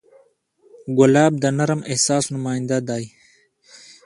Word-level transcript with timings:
ګلاب 0.97 1.33
د 1.43 1.45
نرم 1.57 1.81
احساس 1.91 2.25
نماینده 2.33 2.77
دی. 2.87 3.03